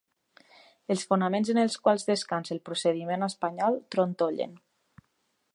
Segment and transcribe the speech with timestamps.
[0.95, 4.61] Els fonaments en els quals descansa del procediment espanyol trontollen.